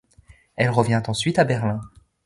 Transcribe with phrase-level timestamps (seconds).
[0.55, 1.79] Elle revient ensuite à Berlin.